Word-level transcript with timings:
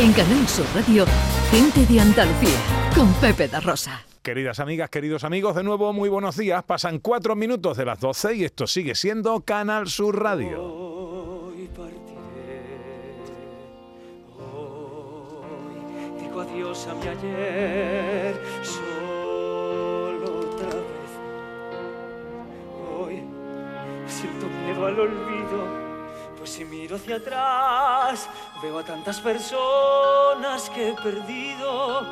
En 0.00 0.14
Canal 0.14 0.48
Sur 0.48 0.64
Radio, 0.74 1.04
Gente 1.50 1.84
de 1.84 2.00
Andalucía, 2.00 2.58
con 2.94 3.12
Pepe 3.20 3.48
da 3.48 3.60
Rosa. 3.60 4.02
Queridas 4.22 4.58
amigas, 4.58 4.88
queridos 4.88 5.24
amigos, 5.24 5.54
de 5.54 5.62
nuevo 5.62 5.92
muy 5.92 6.08
buenos 6.08 6.38
días. 6.38 6.64
Pasan 6.64 7.00
cuatro 7.00 7.36
minutos 7.36 7.76
de 7.76 7.84
las 7.84 8.00
12 8.00 8.34
y 8.36 8.44
esto 8.44 8.66
sigue 8.66 8.94
siendo 8.94 9.40
Canal 9.40 9.88
Sur 9.88 10.22
Radio. 10.22 10.62
Hoy 10.62 11.68
partiré, 11.76 13.18
hoy 14.38 16.18
digo 16.18 16.40
adiós 16.40 16.86
a 16.86 16.94
mi 16.94 17.06
ayer, 17.06 18.40
solo 18.62 20.38
otra 20.38 20.68
vez. 20.68 21.12
Hoy 22.98 23.22
siento 24.06 24.46
miedo 24.64 24.86
al 24.86 24.98
olvido, 24.98 25.79
si 26.60 26.66
miro 26.66 26.96
hacia 26.96 27.16
atrás 27.16 28.28
veo 28.62 28.78
a 28.80 28.84
tantas 28.84 29.18
personas 29.18 30.68
que 30.68 30.90
he 30.90 30.92
perdido. 30.94 32.04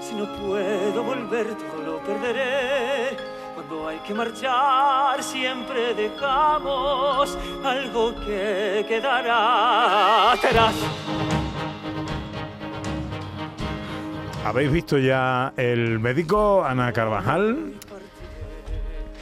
Si 0.00 0.14
no 0.14 0.24
puedo 0.32 1.02
volver, 1.02 1.54
todo 1.56 1.82
lo 1.82 1.98
perderé. 1.98 3.14
Cuando 3.54 3.88
hay 3.88 3.98
que 3.98 4.14
marchar, 4.14 5.22
siempre 5.22 5.92
dejamos 5.92 7.36
algo 7.62 8.14
que 8.24 8.86
quedará 8.88 10.32
atrás. 10.32 10.74
¿Habéis 14.46 14.72
visto 14.72 14.96
ya 14.96 15.52
el 15.58 15.98
médico, 15.98 16.64
Ana 16.64 16.94
Carvajal? 16.94 17.74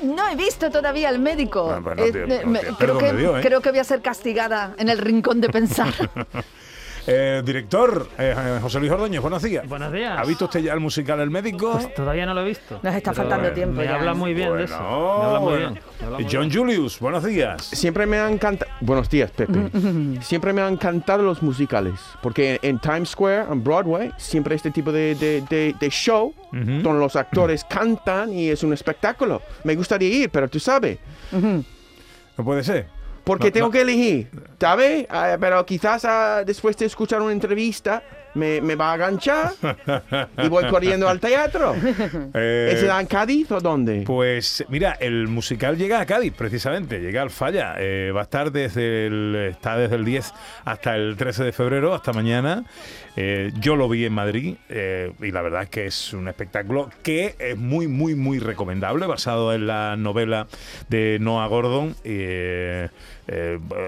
No 0.03 0.29
he 0.29 0.37
visto 0.37 0.71
todavía 0.71 1.09
al 1.09 1.19
médico. 1.19 1.71
Ah, 1.71 1.81
pues 1.83 1.97
no 1.97 2.05
Eh, 2.05 2.43
no 2.45 2.77
creo, 2.79 2.99
que, 2.99 3.13
dio, 3.13 3.39
¿eh? 3.39 3.41
creo 3.43 3.61
que 3.61 3.71
voy 3.71 3.79
a 3.81 3.85
ser 3.85 4.01
castigada 4.03 4.75
en 4.79 4.89
el 4.89 4.99
rincón 4.99 5.41
de 5.41 5.49
pensar. 5.49 5.93
Eh, 7.07 7.43
director, 7.45 8.09
eh, 8.19 8.59
José 8.61 8.79
Luis 8.79 8.93
Ordóñez, 8.93 9.21
buenos 9.21 9.43
días. 9.43 9.67
Buenos 9.67 9.93
días. 9.93 10.19
¿Ha 10.19 10.25
visto 10.25 10.45
usted 10.45 10.61
ya 10.61 10.75
el 10.75 10.81
musical 10.81 11.19
El 11.20 11.31
Médico? 11.31 11.73
Pues 11.73 11.95
todavía 11.95 12.27
no 12.27 12.34
lo 12.34 12.42
he 12.42 12.45
visto. 12.45 12.79
Nos 12.83 12.95
está 12.95 13.12
Pero 13.12 13.23
faltando 13.29 13.53
tiempo 13.53 13.77
Me 13.79 13.84
ya, 13.84 13.95
habla 13.97 14.12
¿eh? 14.12 14.15
muy 14.15 14.34
bien 14.34 14.55
de 14.57 14.65
eso. 14.65 14.77
Bueno, 14.79 15.19
Me 15.19 15.25
habla 15.25 15.41
muy 15.41 15.48
bueno. 15.53 15.70
bien. 15.70 15.83
me 16.01 16.07
habla 16.07 16.19
muy 16.19 16.27
John 16.31 16.48
bien. 16.48 16.59
Julius, 16.61 17.01
buenos 17.01 17.25
días. 17.25 17.62
Siempre 17.65 18.07
me 18.07 18.19
han 18.19 18.34
encantado. 18.34 18.70
Buenos 18.81 19.09
días, 19.09 19.31
Pepe. 19.31 19.70
siempre 20.20 20.53
me 20.53 20.61
han 20.62 20.75
encantado 20.75 21.23
los 21.23 21.42
musicales. 21.42 21.95
Porque 22.23 22.61
en, 22.62 22.70
en 22.70 22.79
Times 22.79 23.09
Square, 23.11 23.47
en 23.51 23.64
Broadway, 23.64 24.12
siempre 24.19 24.55
este 24.55 24.70
tipo 24.70 24.92
de, 24.92 25.14
de- 25.14 25.41
de- 25.48 25.75
de 25.81 25.91
show 25.91 26.35
Ujú. 26.53 26.83
donde 26.83 26.98
los 27.01 27.17
actores 27.17 27.64
cantan 27.64 28.33
y 28.33 28.51
es 28.51 28.62
un 28.62 28.73
espectáculo. 28.75 29.41
Me 29.64 29.75
gustaría 29.75 30.09
ir, 30.09 30.31
pero 30.31 30.48
tú 30.48 30.61
sabes. 30.61 30.98
No 31.33 32.45
puede 32.45 32.62
ser. 32.62 32.87
Porque 33.25 33.47
No, 33.47 33.53
tengo 33.53 33.67
no. 33.67 33.73
que 33.73 33.81
elegir, 33.83 34.29
¿sabes? 34.61 35.07
Ah, 35.11 35.37
pero 35.39 35.65
quizás 35.67 36.05
ah, 36.05 36.43
después 36.45 36.77
de 36.77 36.87
escuchar 36.87 37.21
una 37.23 37.33
entrevista 37.33 38.03
me, 38.35 38.61
me 38.61 38.77
va 38.77 38.93
a 38.93 38.95
enganchar 38.95 39.53
y 40.39 40.49
voy 40.49 40.65
corriendo 40.69 41.09
al 41.09 41.19
teatro. 41.21 41.75
Eh, 42.35 42.71
¿Es 42.75 42.83
en 42.83 43.07
Cádiz 43.07 43.51
o 43.51 43.61
dónde? 43.61 44.03
Pues 44.07 44.65
mira, 44.69 44.93
el 45.01 45.27
musical 45.29 45.77
llega 45.77 46.01
a 46.01 46.07
Cádiz, 46.07 46.33
precisamente, 46.33 47.01
llega 47.01 47.23
al 47.23 47.31
Falla. 47.31 47.75
Eh, 47.79 48.13
va 48.15 48.21
a 48.21 48.23
estar 48.25 48.53
desde 48.53 49.07
el, 49.07 49.48
está 49.51 49.77
desde 49.77 49.97
el 49.97 50.05
10 50.05 50.33
hasta 50.65 50.95
el 50.97 51.17
13 51.17 51.45
de 51.45 51.53
febrero, 51.53 51.93
hasta 51.95 52.13
mañana. 52.13 52.65
Eh, 53.16 53.53
yo 53.61 53.75
lo 53.77 53.89
vi 53.89 54.05
en 54.05 54.12
Madrid 54.12 54.55
eh, 54.69 55.12
y 55.20 55.30
la 55.33 55.42
verdad 55.42 55.62
es 55.64 55.69
que 55.69 55.86
es 55.86 56.12
un 56.12 56.28
espectáculo 56.28 56.91
que 57.03 57.34
es 57.39 57.56
muy, 57.58 57.89
muy, 57.89 58.14
muy 58.14 58.39
recomendable, 58.39 59.06
basado 59.06 59.52
en 59.52 59.67
la 59.67 59.97
novela 59.97 60.47
de 60.89 61.19
Noah 61.20 61.47
Gordon. 61.48 61.94
eh, 62.05 62.89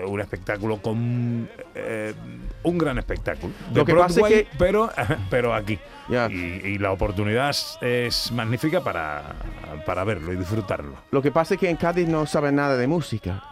un 0.06 0.20
espectáculo 0.20 0.76
con 0.80 1.48
eh, 1.74 2.14
un 2.62 2.78
gran 2.78 2.98
espectáculo. 2.98 3.52
De 3.72 3.80
Lo 3.80 3.84
que 3.84 3.94
pasa 3.94 4.20
es 4.20 4.26
que- 4.28 4.46
pero, 4.58 4.88
pero 5.30 5.52
aquí. 5.54 5.78
Y, 6.30 6.34
y 6.34 6.78
la 6.78 6.92
oportunidad 6.92 7.50
es, 7.50 7.76
es 7.80 8.30
magnífica 8.32 8.82
para, 8.84 9.34
para 9.86 10.04
verlo 10.04 10.32
y 10.32 10.36
disfrutarlo. 10.36 10.94
Lo 11.10 11.22
que 11.22 11.30
pasa 11.32 11.54
es 11.54 11.60
que 11.60 11.70
en 11.70 11.76
Cádiz 11.76 12.06
no 12.06 12.26
saben 12.26 12.56
nada 12.56 12.76
de 12.76 12.86
música. 12.86 13.42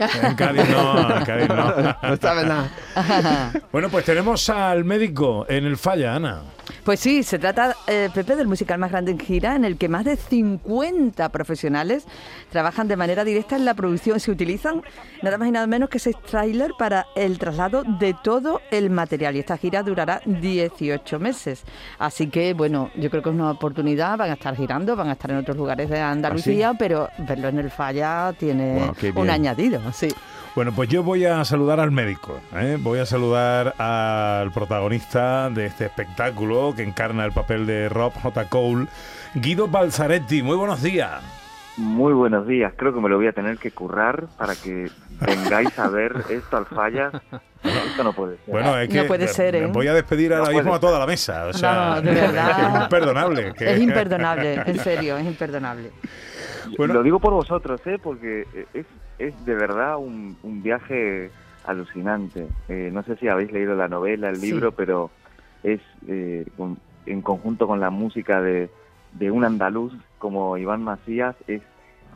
En 0.00 0.34
Cádiz 0.34 0.68
no, 0.70 1.16
en 1.16 1.24
Cádiz 1.24 1.48
no. 1.48 1.74
No 2.02 2.16
saben 2.16 2.48
nada. 2.48 2.70
Bueno, 3.72 3.88
pues 3.88 4.04
tenemos 4.04 4.48
al 4.48 4.84
médico 4.84 5.46
en 5.48 5.64
el 5.64 5.76
falla, 5.76 6.14
Ana. 6.14 6.42
Pues 6.84 7.00
sí, 7.00 7.22
se 7.22 7.38
trata, 7.38 7.76
eh, 7.86 8.08
Pepe, 8.14 8.36
del 8.36 8.48
musical 8.48 8.78
más 8.78 8.90
grande 8.90 9.12
en 9.12 9.18
gira, 9.18 9.54
en 9.54 9.64
el 9.64 9.76
que 9.76 9.88
más 9.88 10.04
de 10.04 10.16
50 10.16 11.28
profesionales 11.28 12.06
trabajan 12.50 12.88
de 12.88 12.96
manera 12.96 13.22
directa 13.22 13.56
en 13.56 13.64
la 13.64 13.74
producción. 13.74 14.18
Se 14.18 14.30
utilizan 14.30 14.82
nada 15.22 15.36
más 15.36 15.48
y 15.48 15.50
nada 15.50 15.66
menos 15.66 15.90
que 15.90 15.98
seis 15.98 16.16
trailers 16.28 16.74
para 16.78 17.06
el 17.16 17.38
traslado 17.38 17.82
de 17.84 18.16
todo 18.22 18.62
el 18.70 18.88
material. 18.88 19.36
Y 19.36 19.40
esta 19.40 19.58
gira 19.58 19.82
durará 19.82 20.22
18 20.24 21.18
meses. 21.18 21.64
Así 21.98 22.28
que, 22.28 22.54
bueno, 22.54 22.90
yo 22.96 23.10
creo 23.10 23.22
que 23.22 23.28
es 23.28 23.34
una 23.34 23.50
oportunidad. 23.50 24.16
Van 24.16 24.30
a 24.30 24.34
estar 24.34 24.56
girando, 24.56 24.96
van 24.96 25.08
a 25.08 25.12
estar 25.12 25.30
en 25.30 25.36
otros 25.36 25.56
lugares 25.56 25.90
de 25.90 26.00
Andalucía, 26.00 26.72
pero 26.78 27.08
verlo 27.18 27.48
en 27.48 27.58
el 27.58 27.70
falla 27.70 28.32
tiene 28.38 28.90
un 29.14 29.28
añadido. 29.30 29.80
Sí. 29.92 30.08
Bueno, 30.60 30.72
pues 30.76 30.90
yo 30.90 31.02
voy 31.02 31.24
a 31.24 31.42
saludar 31.46 31.80
al 31.80 31.90
médico. 31.90 32.38
¿eh? 32.54 32.76
Voy 32.78 32.98
a 32.98 33.06
saludar 33.06 33.72
al 33.78 34.52
protagonista 34.52 35.48
de 35.48 35.64
este 35.64 35.86
espectáculo 35.86 36.74
que 36.76 36.82
encarna 36.82 37.24
el 37.24 37.32
papel 37.32 37.64
de 37.64 37.88
Rob 37.88 38.12
J. 38.12 38.44
Cole, 38.50 38.86
Guido 39.36 39.68
Balzaretti. 39.68 40.42
Muy 40.42 40.56
buenos 40.56 40.82
días. 40.82 41.22
Muy 41.78 42.12
buenos 42.12 42.46
días. 42.46 42.74
Creo 42.76 42.92
que 42.92 43.00
me 43.00 43.08
lo 43.08 43.16
voy 43.16 43.28
a 43.28 43.32
tener 43.32 43.56
que 43.56 43.70
currar 43.70 44.26
para 44.36 44.54
que 44.54 44.90
vengáis 45.22 45.78
a 45.78 45.88
ver 45.88 46.14
esto 46.28 46.58
al 46.58 46.66
fallas. 46.66 47.14
Esto 47.64 48.04
no 48.04 48.12
puede 48.12 48.36
ser. 48.44 48.52
Bueno, 48.52 48.76
es 48.78 48.88
No 48.90 49.00
que 49.02 49.08
puede 49.08 49.28
ser, 49.28 49.54
¿eh? 49.56 49.66
voy 49.66 49.88
a 49.88 49.94
despedir 49.94 50.34
ahora 50.34 50.50
No 50.50 50.56
mismo 50.58 50.74
a 50.74 50.80
toda 50.80 50.98
la 50.98 51.06
mesa. 51.06 51.46
O 51.46 51.54
sea, 51.54 51.72
No, 51.94 52.02
de 52.02 52.10
verdad. 52.20 52.74
Es 52.76 52.82
imperdonable. 52.82 53.54
que- 53.54 53.72
Es 53.72 53.80
imperdonable, 53.80 54.54
en 54.66 54.78
serio, 54.80 55.16
es 55.16 55.24
imperdonable. 55.24 55.90
Bueno, 56.76 56.94
Lo 56.94 57.02
digo 57.02 57.20
por 57.20 57.32
vosotros, 57.32 57.80
¿eh? 57.86 57.98
porque 58.02 58.68
es, 58.72 58.86
es 59.18 59.44
de 59.44 59.54
verdad 59.54 59.98
un, 59.98 60.38
un 60.42 60.62
viaje 60.62 61.32
alucinante. 61.64 62.48
Eh, 62.68 62.90
no 62.92 63.02
sé 63.04 63.16
si 63.16 63.28
habéis 63.28 63.52
leído 63.52 63.74
la 63.74 63.88
novela, 63.88 64.30
el 64.30 64.40
Sí. 64.40 64.46
libro, 64.46 64.72
pero 64.72 65.10
es 65.62 65.80
eh, 66.06 66.46
con- 66.56 66.78
en 67.06 67.22
conjunto 67.22 67.66
con 67.66 67.80
la 67.80 67.90
música 67.90 68.40
de, 68.40 68.70
de 69.12 69.30
un 69.30 69.44
andaluz 69.44 69.92
como 70.18 70.56
Iván 70.56 70.82
Macías, 70.82 71.36
es 71.46 71.62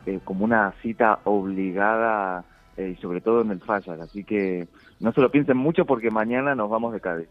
eh, 0.06 0.20
como 0.24 0.44
una 0.44 0.72
cita 0.82 1.20
obligada 1.24 2.44
eh, 2.76 2.94
y 2.96 3.00
sobre 3.00 3.20
todo 3.20 3.42
en 3.42 3.50
el 3.50 3.60
Fallas. 3.60 4.00
Así 4.00 4.24
que 4.24 4.68
no 5.00 5.12
se 5.12 5.20
lo 5.20 5.30
piensen 5.30 5.56
mucho 5.56 5.84
porque 5.86 6.10
mañana 6.10 6.54
nos 6.54 6.70
vamos 6.70 6.92
de 6.92 7.00
Cádiz. 7.00 7.28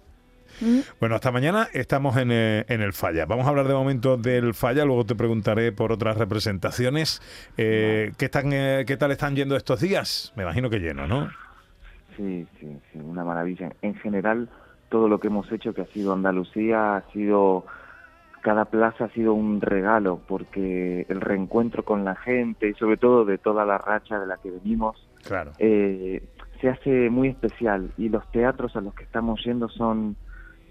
Bueno, 1.00 1.16
hasta 1.16 1.32
mañana 1.32 1.68
estamos 1.74 2.18
en, 2.18 2.32
eh, 2.32 2.66
en 2.68 2.82
el 2.82 2.94
Falla. 2.94 3.26
Vamos 3.26 3.46
a 3.46 3.50
hablar 3.50 3.68
de 3.68 3.74
momento 3.74 4.18
del 4.18 4.54
Falla, 4.54 4.86
luego 4.86 5.06
te 5.06 5.16
preguntaré 5.16 5.72
por 5.72 5.92
otras 5.92 6.18
representaciones. 6.18 7.22
Eh, 7.58 8.12
¿qué, 8.18 8.26
están, 8.26 8.54
eh, 8.54 8.84
¿Qué 8.88 8.98
tal 8.98 9.12
están 9.12 9.36
yendo 9.36 9.56
estos 9.56 9.82
días? 9.82 10.32
Me 10.36 10.44
imagino 10.44 10.70
que 10.70 10.80
lleno, 10.80 11.08
¿no? 11.08 11.30
Sí, 12.18 12.46
sí, 12.60 12.68
sí, 12.92 13.00
una 13.00 13.24
maravilla. 13.24 13.72
En 13.82 13.96
general, 13.96 14.50
todo 14.90 15.08
lo 15.08 15.20
que 15.20 15.28
hemos 15.28 15.52
hecho, 15.52 15.74
que 15.74 15.82
ha 15.82 15.88
sido 15.88 16.14
Andalucía, 16.14 16.98
ha 16.98 17.12
sido, 17.12 17.66
cada 18.42 18.66
plaza 18.66 19.06
ha 19.06 19.10
sido 19.10 19.34
un 19.34 19.60
regalo, 19.62 20.22
porque 20.28 21.06
el 21.10 21.22
reencuentro 21.22 21.84
con 21.84 22.06
la 22.06 22.16
gente 22.16 22.70
y 22.70 22.74
sobre 22.76 22.98
todo 22.98 23.26
de 23.26 23.38
toda 23.40 23.66
la 23.66 23.80
racha 23.80 24.20
de 24.20 24.28
la 24.28 24.38
que 24.38 24.52
venimos, 24.52 25.08
Claro. 25.24 25.52
eh, 25.58 26.22
se 26.62 26.70
hace 26.70 27.10
muy 27.10 27.30
especial 27.30 27.92
y 27.98 28.10
los 28.10 28.30
teatros 28.32 28.76
a 28.76 28.82
los 28.82 28.94
que 28.94 29.04
estamos 29.04 29.44
yendo 29.44 29.68
son, 29.70 30.16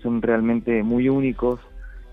son 0.03 0.23
realmente 0.23 0.83
muy 0.83 1.09
únicos, 1.09 1.61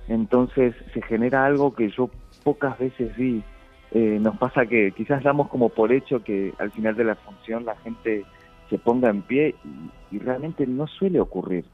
entonces 0.07 0.75
se 0.93 1.01
genera 1.01 1.45
algo 1.45 1.73
que 1.73 1.89
yo 1.89 2.09
pocas 2.43 2.77
veces 2.79 3.15
vi. 3.15 3.43
Eh, 3.91 4.19
nos 4.21 4.37
pasa 4.37 4.65
que 4.65 4.91
quizás 4.91 5.23
damos 5.23 5.49
como 5.49 5.69
por 5.69 5.91
hecho 5.91 6.23
que 6.23 6.53
al 6.59 6.71
final 6.71 6.95
de 6.95 7.03
la 7.05 7.15
función 7.15 7.65
la 7.65 7.75
gente 7.77 8.23
se 8.69 8.77
ponga 8.77 9.09
en 9.09 9.23
pie 9.23 9.55
y, 10.11 10.19
realmente 10.19 10.65
no 10.67 10.87
suele 10.87 11.19
ocurrir. 11.19 11.65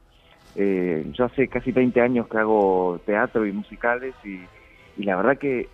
Eh, 0.55 1.05
yo 1.13 1.25
hace 1.25 1.47
casi 1.47 1.71
20 1.71 1.99
años 2.01 2.27
que 2.27 2.37
hago 2.37 2.99
teatro 3.05 3.45
y 3.45 3.51
musicales 3.51 4.13
y 4.23 5.03
la 5.03 5.15
verdad 5.17 5.37
que 5.37 5.67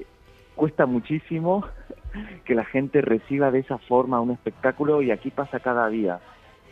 cuesta 0.56 0.86
muchísimo 0.86 1.66
que 2.46 2.56
la 2.56 2.66
gente 2.66 3.02
reciba 3.02 3.52
de 3.52 3.60
esa 3.60 3.78
forma 3.78 4.22
un 4.22 4.32
espectáculo 4.32 5.02
y 5.02 5.12
aquí 5.12 5.32
pasa 5.32 5.60
cada 5.60 5.88
día. 5.90 6.20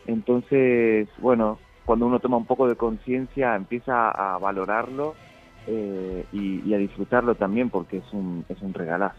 Entonces, 0.06 1.08
bueno, 1.20 1.60
cuando 1.90 2.06
uno 2.06 2.20
toma 2.20 2.38
un 2.38 2.46
poco 2.46 2.68
de 2.68 2.76
conciencia 2.76 3.56
empieza 3.56 4.12
a 4.12 4.38
valorarlo 4.38 5.16
eh, 5.66 6.24
y, 6.32 6.70
y 6.70 6.74
a 6.76 6.78
disfrutarlo 6.78 7.34
también 7.34 7.72
porque 7.72 7.98
es 7.98 8.14
un, 8.14 8.46
es 8.48 8.62
un 8.62 8.76
regalazo. 8.76 9.18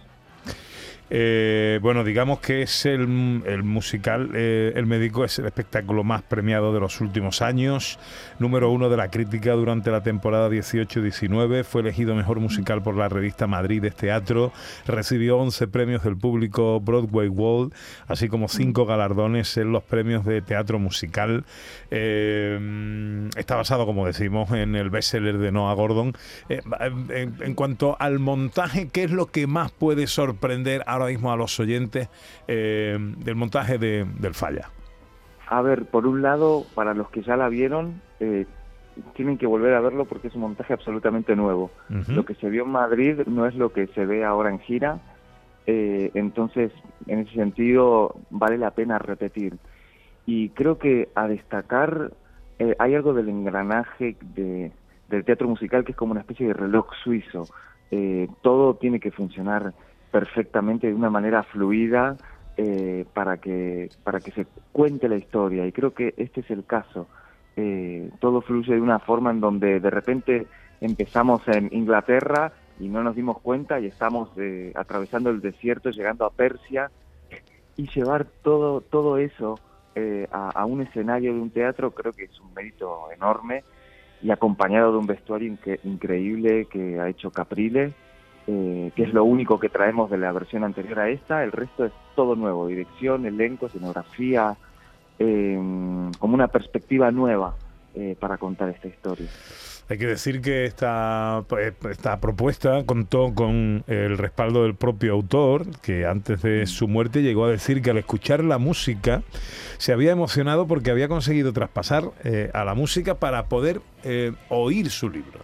Eh, 1.13 1.81
bueno, 1.83 2.05
digamos 2.05 2.39
que 2.39 2.63
es 2.63 2.87
el, 2.87 3.09
musical, 3.09 4.31
eh, 4.35 4.73
El 4.77 4.87
Médico 4.87 5.25
es 5.25 5.39
el 5.41 5.47
espectáculo 5.47 6.05
más 6.05 6.23
premiado 6.23 6.73
de 6.73 6.79
los 6.79 7.01
últimos 7.01 7.43
años, 7.43 7.99
número 8.39 8.71
uno 8.71 8.89
de 8.89 8.97
la 8.97 9.11
crítica 9.11 9.53
durante 9.55 9.91
la 9.91 10.05
temporada 10.05 10.49
18-19, 10.49 11.65
fue 11.65 11.81
elegido 11.81 12.15
mejor 12.15 12.39
musical 12.39 12.81
por 12.83 12.97
la 12.97 13.09
revista 13.09 13.49
Madrid 13.49 13.83
de 13.83 13.91
Teatro, 13.91 14.53
recibió 14.87 15.39
11 15.39 15.67
premios 15.67 16.05
del 16.05 16.17
público 16.17 16.79
Broadway 16.81 17.29
World, 17.29 17.75
así 18.07 18.29
como 18.29 18.49
cinco 18.49 18.87
galardones 18.87 19.57
en 19.57 19.73
los 19.73 19.83
premios 19.83 20.25
de 20.25 20.43
teatro 20.43 20.79
musical. 20.79 21.45
Eh, 21.91 23.29
está 23.37 23.57
basado, 23.57 23.85
como 23.85 24.07
decimos, 24.07 24.53
en 24.53 24.77
el 24.77 24.91
bestseller 24.91 25.39
de 25.39 25.51
Noah 25.51 25.75
Gordon. 25.75 26.13
En, 26.49 27.55
cuanto 27.55 27.97
al 27.99 28.19
montaje, 28.19 28.89
¿qué 28.93 29.05
es 29.05 29.11
lo 29.11 29.27
que 29.27 29.47
más 29.47 29.73
puede 29.73 30.07
sorprender 30.07 30.83
ahora 31.01 31.13
mismo 31.13 31.33
a 31.33 31.37
los 31.37 31.59
oyentes 31.61 32.09
del 32.47 33.35
montaje 33.37 33.79
de, 33.79 34.07
del 34.19 34.35
Falla? 34.35 34.71
A 35.49 35.63
ver, 35.63 35.87
por 35.87 36.07
un 36.07 36.23
lado, 36.23 36.65
para 36.75 36.95
los 36.95 37.11
que 37.11 37.23
ya 37.23 37.37
la 37.37 37.49
vieron, 37.49 38.01
tienen 39.15 39.39
que 39.39 39.47
volver 39.47 39.75
a 39.75 39.81
verlo 39.81 40.05
porque 40.05 40.29
es 40.29 40.35
un 40.35 40.43
montaje 40.43 40.73
absolutamente 40.73 41.37
nuevo. 41.37 41.71
Lo 42.09 42.25
que 42.25 42.35
se 42.35 42.49
vio 42.49 42.65
en 42.65 42.71
Madrid 42.71 43.21
no 43.27 43.47
es 43.47 43.55
lo 43.55 43.73
que 43.73 43.87
se 43.89 44.05
ve 44.05 44.25
ahora 44.25 44.51
en 44.51 44.61
gira, 44.61 45.01
eh, 45.67 46.11
entonces 46.15 46.73
en 47.07 47.21
ese 47.21 47.35
sentido 47.35 48.17
vale 48.31 48.59
la 48.59 48.73
pena 48.73 48.99
repetir. 48.99 49.57
Y 50.27 50.51
creo 50.51 50.79
que 50.79 51.09
a 51.15 51.29
destacar 51.29 52.13
eh, 52.59 52.77
hay 52.79 52.95
algo 52.95 53.15
del 53.15 53.29
engranaje 53.29 54.17
de, 54.35 54.73
del 55.09 55.25
teatro 55.25 55.49
musical 55.49 55.85
que 55.85 55.93
es 55.93 55.99
como 55.99 56.13
una 56.13 56.21
especie 56.21 56.47
de 56.47 56.55
reloj 56.55 56.87
suizo. 57.03 57.47
Eh, 57.91 58.29
todo 58.43 58.75
tiene 58.75 59.01
que 59.01 59.11
funcionar 59.11 59.73
perfectamente 60.11 60.89
de 60.89 60.95
una 60.95 61.11
manera 61.11 61.43
fluida 61.43 62.17
para 63.15 63.39
que 63.39 63.89
para 64.05 64.21
que 64.21 64.33
se 64.33 64.47
cuente 64.71 65.09
la 65.09 65.17
historia. 65.17 65.67
Y 65.67 65.73
creo 65.73 65.95
que 65.95 66.13
este 66.19 66.41
es 66.41 66.51
el 66.51 66.67
caso. 66.67 67.09
Eh, 67.57 68.11
todo 68.21 68.41
fluye 68.41 68.75
de 68.75 68.81
una 68.81 69.01
forma 69.01 69.31
en 69.31 69.41
donde 69.41 69.81
de 69.81 69.91
repente 69.91 70.47
empezamos 70.81 71.47
en 71.49 71.69
Inglaterra 71.73 72.53
y 72.79 72.89
no 72.89 73.03
nos 73.03 73.17
dimos 73.17 73.39
cuenta 73.41 73.81
y 73.81 73.87
estamos 73.87 74.31
eh, 74.37 74.73
atravesando 74.75 75.31
el 75.31 75.41
desierto, 75.41 75.91
llegando 75.91 76.25
a 76.25 76.31
Persia 76.31 76.91
y 77.77 77.89
llevar 77.89 78.27
todo 78.43 78.81
todo 78.81 79.19
eso 79.19 79.59
eh, 79.95 80.27
a, 80.31 80.65
un 80.65 80.83
escenario 80.83 81.35
de 81.35 81.41
un 81.41 81.51
teatro 81.51 81.91
creo 81.91 82.13
que 82.13 82.25
es 82.25 82.41
un 82.41 82.55
mérito 82.55 83.11
enorme 83.13 83.65
y 84.23 84.31
acompañado 84.31 84.93
de 84.93 84.99
un 84.99 85.07
vestuario 85.07 85.55
increíble 85.85 86.67
que 86.67 87.01
ha 87.01 87.09
hecho 87.09 87.31
Caprile, 87.31 87.93
que 88.51 89.03
es 89.03 89.13
lo 89.13 89.25
único 89.25 89.61
que 89.61 89.69
traemos 89.69 90.11
de 90.11 90.19
la 90.19 90.33
versión 90.33 90.65
anterior 90.65 90.99
a 91.01 91.09
esta, 91.09 91.45
el 91.45 91.53
resto 91.53 91.85
es 91.85 91.93
todo 92.17 92.35
nuevo, 92.35 92.67
dirección, 92.67 93.27
elenco, 93.27 93.67
escenografía, 93.67 94.57
como 95.19 96.35
una 96.35 96.49
perspectiva 96.49 97.11
nueva 97.11 97.55
eh, 97.93 98.15
para 98.21 98.39
contar 98.39 98.69
esta 98.69 98.87
historia. 98.87 99.27
Hay 99.89 99.99
que 99.99 100.07
decir 100.07 100.41
que 100.41 100.65
esta, 100.65 101.43
pues, 101.49 101.75
esta 101.91 102.21
propuesta 102.21 102.85
contó 102.87 103.35
con 103.35 103.83
el 103.89 104.17
respaldo 104.17 104.63
del 104.63 104.77
propio 104.77 105.15
autor, 105.15 105.67
que 105.81 106.07
antes 106.07 106.41
de 106.43 106.69
su 106.69 106.87
muerte 106.87 107.23
llegó 107.23 107.47
a 107.47 107.51
decir 107.51 107.83
que 107.83 107.91
al 107.91 107.99
escuchar 107.99 108.45
la 108.45 108.59
música 108.59 109.25
se 109.79 109.93
había 109.93 110.13
emocionado 110.13 110.69
porque 110.69 110.93
había 110.93 111.09
conseguido 111.09 111.53
traspasar 111.53 112.05
eh, 112.23 112.49
a 112.55 112.65
la 112.65 112.75
música 112.75 113.17
para 113.17 113.47
poder 113.47 113.81
eh, 114.05 114.33
oír 114.51 114.89
su 114.91 115.11
libro. 115.11 115.41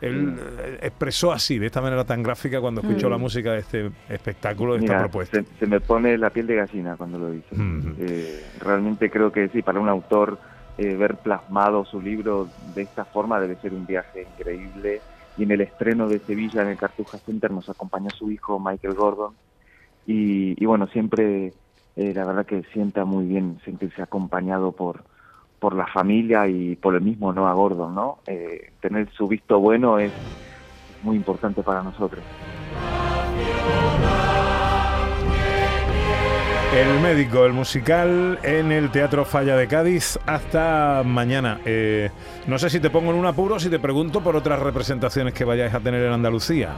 Mm. 0.00 0.38
expresó 0.80 1.32
así, 1.32 1.58
de 1.58 1.66
esta 1.66 1.80
manera 1.80 2.04
tan 2.04 2.22
gráfica, 2.22 2.60
cuando 2.60 2.80
escuchó 2.80 3.08
la 3.08 3.18
mm. 3.18 3.20
música 3.20 3.52
de 3.52 3.58
este 3.58 3.90
espectáculo, 4.08 4.74
de 4.74 4.80
esta 4.80 5.00
propuesta. 5.00 5.42
Se, 5.58 5.66
me 5.66 5.80
pone 5.80 6.16
la 6.16 6.30
piel 6.30 6.46
de 6.46 6.56
gallina 6.56 6.96
cuando 6.96 7.18
lo 7.18 7.30
dice. 7.30 8.40
realmente 8.60 9.10
creo 9.10 9.32
que 9.32 9.48
sí, 9.48 9.62
para 9.62 9.80
un 9.80 9.88
autor 9.88 10.38
eh, 10.78 10.96
ver 10.96 11.16
plasmado 11.16 11.84
su 11.84 12.00
libro 12.00 12.48
de 12.74 12.80
esta 12.80 13.04
forma 13.04 13.38
debe 13.38 13.56
ser 13.56 13.74
un 13.74 13.84
viaje 13.84 14.26
increíble. 14.38 15.02
Y 15.36 15.42
en 15.42 15.50
el 15.50 15.60
estreno 15.60 16.08
de 16.08 16.20
Sevilla 16.20 16.62
en 16.62 16.68
el 16.68 16.78
Cartuja 16.78 17.18
Center 17.18 17.50
nos 17.50 17.68
acompañó 17.68 18.08
su 18.08 18.30
hijo 18.30 18.58
Michael 18.58 18.94
Gordon. 18.94 19.34
Y, 20.06 20.64
bueno, 20.64 20.86
siempre 20.86 21.52
eh, 21.96 22.14
la 22.14 22.24
verdad 22.24 22.46
que 22.46 22.62
sienta 22.72 23.04
muy 23.04 23.26
bien 23.26 23.58
sentirse 23.62 24.00
acompañado 24.00 24.72
por, 24.72 25.04
por 25.60 25.76
la 25.76 25.86
familia 25.86 26.48
y 26.48 26.74
por 26.74 26.94
el 26.94 27.02
mismo 27.02 27.32
Noah 27.32 27.52
Gordon, 27.52 27.94
¿no? 27.94 28.18
Eh, 28.26 28.72
tener 28.80 29.08
su 29.12 29.28
visto 29.28 29.60
bueno 29.60 29.98
es 29.98 30.10
muy 31.02 31.16
importante 31.16 31.62
para 31.62 31.82
nosotros. 31.82 32.24
El 36.74 37.00
médico, 37.00 37.44
el 37.44 37.52
musical 37.52 38.38
en 38.44 38.70
el 38.70 38.90
Teatro 38.90 39.24
Falla 39.24 39.56
de 39.56 39.66
Cádiz 39.66 40.18
hasta 40.24 41.02
mañana. 41.04 41.58
Eh, 41.64 42.10
no 42.46 42.58
sé 42.58 42.70
si 42.70 42.78
te 42.78 42.90
pongo 42.90 43.10
en 43.10 43.16
un 43.16 43.26
apuro 43.26 43.58
si 43.58 43.68
te 43.68 43.80
pregunto 43.80 44.22
por 44.22 44.36
otras 44.36 44.60
representaciones 44.60 45.34
que 45.34 45.44
vayáis 45.44 45.74
a 45.74 45.80
tener 45.80 46.02
en 46.04 46.12
Andalucía. 46.12 46.70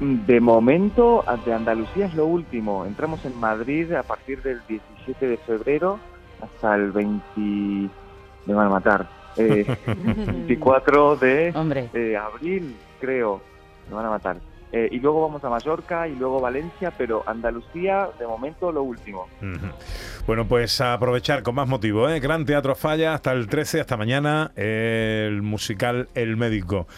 De 0.00 0.38
momento, 0.38 1.24
de 1.46 1.54
Andalucía 1.54 2.06
es 2.06 2.14
lo 2.14 2.26
último. 2.26 2.84
Entramos 2.84 3.24
en 3.24 3.38
Madrid 3.40 3.90
a 3.92 4.02
partir 4.02 4.42
del 4.42 4.60
17 4.68 5.28
de 5.28 5.36
febrero 5.38 5.98
hasta 6.40 6.74
el 6.74 6.92
20... 6.92 7.90
Me 8.46 8.54
van 8.54 8.66
a 8.66 8.70
matar. 8.70 9.08
24 9.36 11.14
eh, 11.14 11.52
de 11.92 12.12
eh, 12.12 12.16
abril, 12.16 12.76
creo. 13.00 13.40
Me 13.88 13.94
van 13.94 14.06
a 14.06 14.10
matar. 14.10 14.36
Eh, 14.76 14.88
y 14.90 14.98
luego 14.98 15.22
vamos 15.22 15.44
a 15.44 15.48
Mallorca 15.48 16.08
y 16.08 16.16
luego 16.16 16.40
Valencia, 16.40 16.92
pero 16.98 17.22
Andalucía, 17.28 18.08
de 18.18 18.26
momento, 18.26 18.72
lo 18.72 18.82
último. 18.82 19.28
Bueno, 20.26 20.48
pues 20.48 20.80
a 20.80 20.94
aprovechar 20.94 21.44
con 21.44 21.54
más 21.54 21.68
motivo, 21.68 22.08
¿eh? 22.08 22.18
Gran 22.18 22.44
Teatro 22.44 22.74
Falla 22.74 23.14
hasta 23.14 23.30
el 23.30 23.46
13, 23.46 23.82
hasta 23.82 23.96
mañana, 23.96 24.50
el 24.56 25.42
musical 25.42 26.08
El 26.16 26.36
Médico. 26.36 26.88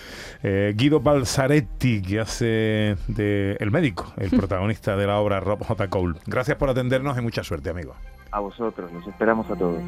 Eh, 0.43 0.73
Guido 0.75 1.01
Balzaretti, 1.01 2.01
que 2.01 2.21
hace 2.21 2.97
de 3.09 3.59
El 3.61 3.71
Médico, 3.71 4.11
el 4.17 4.31
protagonista 4.39 4.97
de 4.97 5.07
la 5.07 5.19
obra 5.19 5.41
Rob 5.41 5.63
J. 5.63 5.89
Cole. 5.89 6.19
Gracias 6.25 6.57
por 6.57 6.71
atendernos 6.71 7.19
y 7.19 7.21
mucha 7.21 7.45
suerte, 7.45 7.69
amigo. 7.69 7.95
A 8.31 8.41
vosotros, 8.41 8.93
los 8.93 9.07
esperamos 9.07 9.51
a 9.51 9.57
todos. 9.57 9.81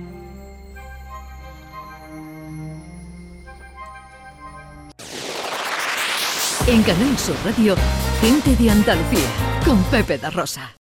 En 6.66 6.82
Canal 6.82 7.16
Sur 7.16 7.36
Radio, 7.46 7.74
gente 8.20 8.54
de 8.56 8.70
Andalucía, 8.70 9.28
con 9.64 9.82
Pepe 9.84 10.18
da 10.18 10.28
Rosa. 10.28 10.70